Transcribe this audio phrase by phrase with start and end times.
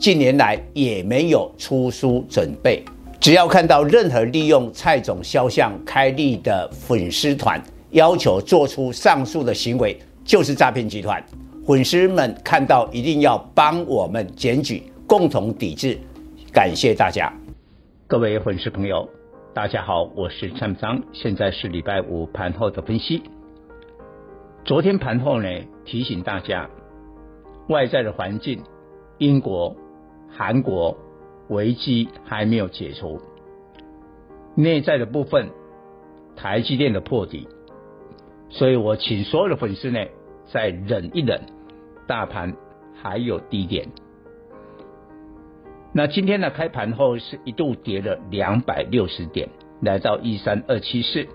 [0.00, 2.82] 近年来也没有出书准备。
[3.20, 11.22] 只要看到任何利用蔡总肖像开立的粉丝团，要求做出上述的行为，就是诈骗集团。
[11.66, 15.98] 粉丝们看到一定要帮我们检举，共同抵制。
[16.50, 17.30] 感谢大家，
[18.06, 19.06] 各位粉丝朋友。
[19.52, 23.22] 大家好，我是蔡章，现在是礼拜五盘后的分析。
[24.64, 25.46] 昨天盘后呢，
[25.84, 26.66] 提醒大家，
[27.68, 28.58] 外在的环境，
[29.18, 29.76] 英国、
[30.30, 30.96] 韩国
[31.48, 33.20] 危机还没有解除，
[34.54, 35.50] 内在的部分，
[36.36, 37.48] 台积电的破底，
[38.48, 40.06] 所以我请所有的粉丝呢，
[40.52, 41.42] 再忍一忍，
[42.06, 42.56] 大盘
[42.94, 43.88] 还有低点。
[45.92, 49.48] 那今天呢，开盘后是一度跌了两百六十点，
[49.82, 51.26] 来到一三二七四。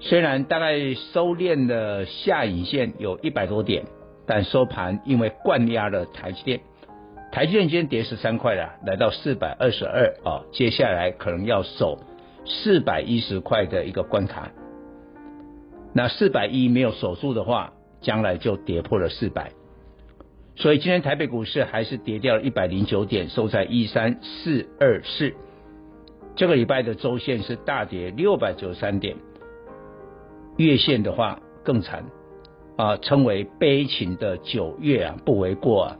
[0.00, 3.86] 虽然大概收敛了下影线有一百多点，
[4.26, 6.60] 但收盘因为灌压了台积电，
[7.34, 11.98] 台积电今天跌十三块了，来到四百二十二啊，接下来可能要守
[12.46, 14.52] 四百一十块的一个关卡。
[15.92, 19.50] 那四百一没有守住的话，将来就跌破了四百。
[20.54, 25.34] 所以今天台北股市还是跌掉了一百零九点，收在一三四二四。
[26.36, 29.16] 这个礼拜的周线是大跌六百九十三点，
[30.56, 32.04] 月线的话更惨
[32.76, 35.98] 啊，称为悲情的九月啊，不为过啊，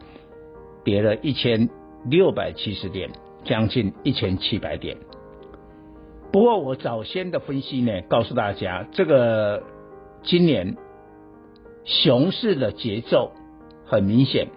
[0.84, 1.68] 跌了一千
[2.04, 3.10] 六百七十点，
[3.44, 4.96] 将近一千七百点。
[6.30, 9.62] 不过我早先的分析呢，告诉大家，这个
[10.22, 10.76] 今年
[11.84, 13.32] 熊市的节奏。
[13.86, 14.48] 很明显，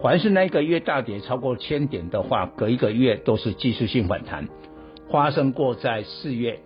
[0.00, 4.48] 凡是那个月大跌超过千点的话，隔一个月都是技术性反弹。
[5.10, 6.58] 发生过在四月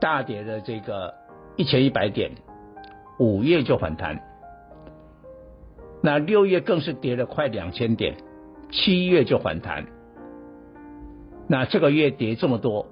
[0.00, 1.14] 大跌的这个
[1.56, 2.32] 一千一百点，
[3.20, 4.20] 五月就反弹。
[6.02, 8.16] 那六月更是跌了快两千点，
[8.70, 9.86] 七月就反弹。
[11.48, 12.86] 那这个月跌这么多，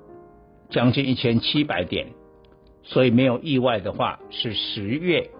[0.70, 2.08] 将近一千七百点，
[2.82, 5.30] 所以没有意外的话是十月。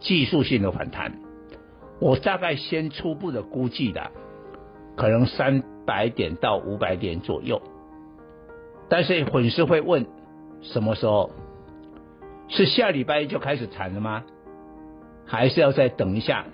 [0.00, 1.20] 技术性的反弹，
[2.00, 4.10] 我大概先初步的估计的，
[4.96, 7.62] 可能三百点到五百点左右。
[8.88, 10.04] 但是粉丝会问，
[10.60, 11.30] 什么时候？
[12.48, 14.24] 是下礼拜就开始谈了吗？
[15.24, 16.46] 还是要再等一下？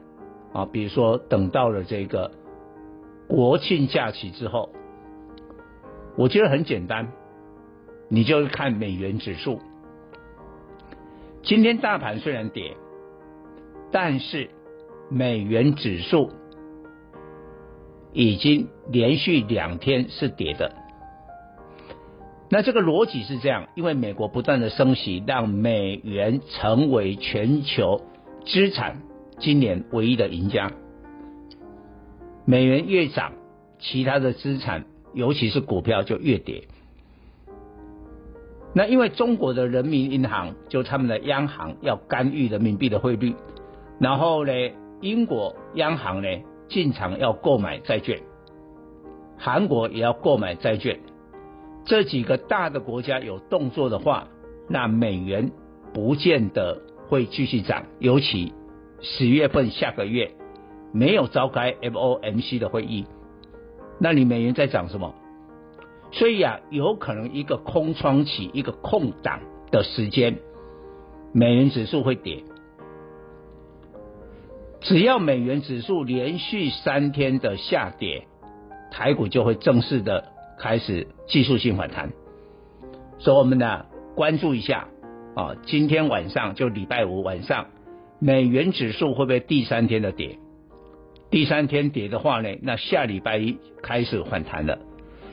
[0.53, 2.31] 啊，比如说等到了这个
[3.29, 4.71] 国庆假期之后，
[6.17, 7.13] 我觉得很简单，
[8.09, 9.61] 你就看美元指数。
[11.43, 12.77] 今天大盘虽然跌。
[13.91, 14.51] 但是
[15.09, 16.31] 美元指数
[18.13, 20.75] 已经连续两天是跌的，
[22.51, 28.03] 那这个逻辑是这样，因为美国不断的升息，让美元成为全球
[28.45, 29.01] 资产
[29.39, 30.71] 今年唯一的赢家。
[32.45, 33.33] 美元越涨，
[33.79, 34.85] 其他的资产，
[35.15, 36.69] 尤其是股票就越跌。
[38.75, 43.35] 那因为中国的人民银行就他们的央行要干预人民币的汇率。
[43.99, 44.53] 然后呢，
[45.01, 46.29] 英国央行呢
[46.69, 48.21] 进场要购买债券，
[49.37, 51.01] 韩国也要购买债券，
[51.85, 54.29] 这几个大的国家有动作的话，
[54.69, 55.51] 那美元
[55.93, 57.87] 不见得会继续涨。
[57.99, 58.53] 尤其
[59.01, 60.33] 十月份下个月
[60.93, 63.07] 没有召开 FOMC 的会议，
[64.01, 65.15] 那你美元在涨什么？
[66.11, 70.39] 所以啊，有可能一个空窗期，一个空档的时间，
[71.33, 72.43] 美元指数会跌。
[74.81, 78.27] 只要美元指数连续三天的下跌，
[78.91, 82.13] 台股就会正式的开始技术性反弹。
[83.19, 84.89] 所以我们呢关注一下
[85.35, 87.67] 啊，今天晚上就礼拜五晚上，
[88.19, 90.39] 美元指数会不会第三天的跌？
[91.31, 94.79] 第三天跌的话呢，那下礼拜一开始反弹了。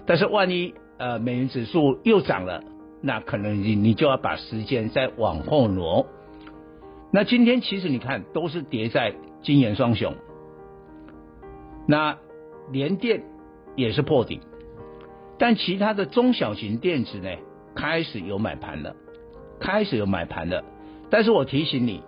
[0.06, 2.64] 但是万一呃美元指数又涨了，
[3.02, 6.06] 那可能你你就要把时间再往后挪。
[7.12, 9.14] 那今天其实你看都是跌在。
[9.44, 10.16] 金元双雄，
[11.88, 12.18] 那
[12.72, 13.22] 联电
[13.76, 14.40] 也是破底，
[15.38, 17.30] 但其他的中小型电子呢，
[17.76, 18.96] 开始有买盘了，
[19.60, 20.64] 开始有买盘了。
[21.12, 22.02] 但是我提醒你，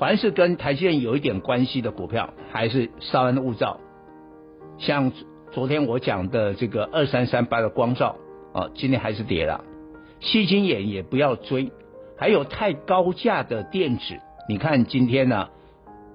[0.00, 3.78] 凡是跟台积电有一点关系的股票，还是稍安勿躁，
[4.78, 5.12] 像
[5.52, 8.16] 昨天我讲的这个二三三八的光罩
[8.54, 9.62] 啊，今天还是跌了。
[10.18, 11.70] 矽晶圆也不要追，
[12.16, 14.18] 还有太高价的电子，
[14.48, 15.48] 你看今天呢，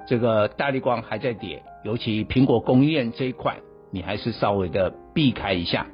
[0.08, 3.58] 这个大立光还在跌，尤其苹果供应链这一块，
[3.92, 5.86] 你还是稍微的避开一下，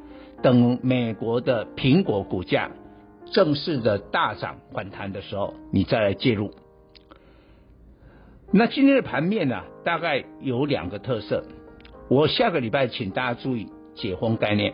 [0.41, 2.71] 等美国的苹果股价
[3.33, 6.51] 正式的大涨反弹的时候，你再来介入。
[8.53, 11.45] 那今天的盘面呢，大概有两个特色。
[12.09, 14.73] 我下个礼拜请大家注意解封概念。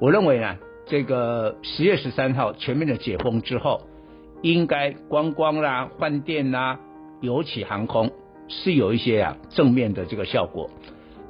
[0.00, 0.56] 我认为呢，
[0.86, 3.82] 这个十月十三号全面的解封之后，
[4.42, 6.80] 应该观光啦、饭店啦、
[7.20, 8.10] 尤其航空
[8.48, 10.68] 是有一些啊正面的这个效果。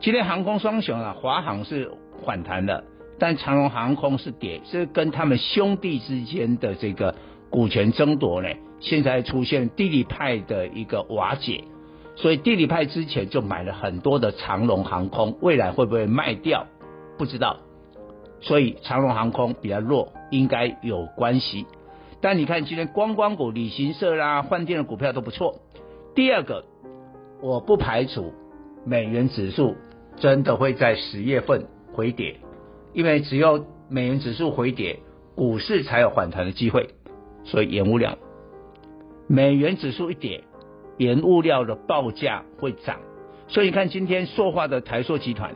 [0.01, 1.93] 今天航空双雄啊，华航是
[2.25, 2.85] 反弹的，
[3.19, 7.15] 但长荣航空是跌，是跟他们兄弟之间的这个
[7.53, 8.49] 股权争夺呢。
[8.81, 11.63] 现在出现地理派的一个瓦解，
[12.17, 16.67] 所以地理派之前就买了很多的长龙航空，未来会不会卖掉？
[17.17, 17.59] 不知道。
[18.41, 21.65] 所以长龙航空比较弱，应该有关系。
[22.21, 25.61] 但你看今天观光股、旅行社啦、饭店的股票都不错。
[26.17, 26.65] 第二个，
[27.41, 28.33] 我不排除
[28.85, 29.77] 美元指数
[30.17, 32.41] 真的会在十月份回跌，
[32.93, 34.99] 因为只有美元指数回跌，
[35.37, 36.89] 股市才有反弹的机会。
[37.45, 38.17] 所以原物料。
[39.29, 40.45] 美元指数一跌，
[40.99, 43.01] 原物料的报价会涨，
[43.49, 45.55] 所以你看今天塑化的台塑集团，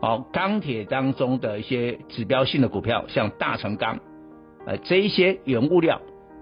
[0.00, 4.00] 哦，钢铁当中的一些指标性的股票，像大成钢，
[4.66, 6.00] 呃，这一些原物料，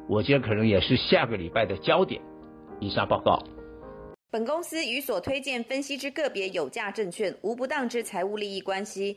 [0.08, 2.22] 我觉得可能也是下个礼拜的焦点。
[2.80, 3.42] 以上报告。
[4.30, 9.16] 本公司与所推荐分析之个别有价证券无不当之财务利益关系。